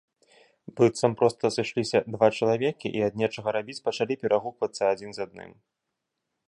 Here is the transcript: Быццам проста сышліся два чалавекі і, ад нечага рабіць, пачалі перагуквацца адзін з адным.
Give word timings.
Быццам 0.77 1.11
проста 1.19 1.51
сышліся 1.57 1.97
два 2.15 2.27
чалавекі 2.37 2.87
і, 2.99 3.05
ад 3.09 3.13
нечага 3.23 3.49
рабіць, 3.59 3.79
пачалі 3.91 4.13
перагуквацца 4.23 4.83
адзін 4.95 5.11
з 5.19 5.29
адным. 5.29 5.51